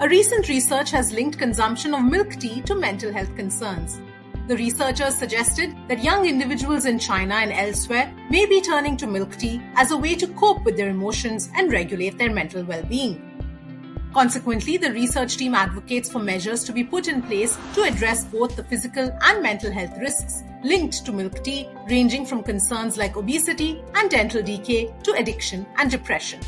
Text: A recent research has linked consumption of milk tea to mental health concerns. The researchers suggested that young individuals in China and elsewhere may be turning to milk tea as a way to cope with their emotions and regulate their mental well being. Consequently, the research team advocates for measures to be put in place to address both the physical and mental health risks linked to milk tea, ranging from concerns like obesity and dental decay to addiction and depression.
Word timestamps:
A 0.00 0.08
recent 0.08 0.48
research 0.48 0.92
has 0.92 1.12
linked 1.12 1.38
consumption 1.38 1.92
of 1.92 2.04
milk 2.04 2.36
tea 2.36 2.60
to 2.62 2.76
mental 2.76 3.12
health 3.12 3.34
concerns. 3.34 4.00
The 4.46 4.56
researchers 4.56 5.16
suggested 5.16 5.74
that 5.88 6.04
young 6.04 6.24
individuals 6.24 6.86
in 6.86 7.00
China 7.00 7.34
and 7.34 7.52
elsewhere 7.52 8.14
may 8.30 8.46
be 8.46 8.60
turning 8.60 8.96
to 8.98 9.08
milk 9.08 9.34
tea 9.34 9.60
as 9.74 9.90
a 9.90 9.96
way 9.96 10.14
to 10.14 10.28
cope 10.28 10.64
with 10.64 10.76
their 10.76 10.90
emotions 10.90 11.50
and 11.56 11.72
regulate 11.72 12.16
their 12.16 12.32
mental 12.32 12.62
well 12.62 12.84
being. 12.84 13.20
Consequently, 14.14 14.76
the 14.76 14.92
research 14.92 15.36
team 15.36 15.56
advocates 15.56 16.08
for 16.08 16.20
measures 16.20 16.62
to 16.62 16.72
be 16.72 16.84
put 16.84 17.08
in 17.08 17.20
place 17.20 17.58
to 17.74 17.82
address 17.82 18.22
both 18.22 18.54
the 18.54 18.62
physical 18.62 19.10
and 19.22 19.42
mental 19.42 19.72
health 19.72 19.98
risks 19.98 20.44
linked 20.62 21.04
to 21.06 21.10
milk 21.10 21.42
tea, 21.42 21.68
ranging 21.90 22.24
from 22.24 22.44
concerns 22.44 22.96
like 22.98 23.16
obesity 23.16 23.82
and 23.96 24.10
dental 24.10 24.44
decay 24.44 24.94
to 25.02 25.12
addiction 25.14 25.66
and 25.76 25.90
depression. 25.90 26.38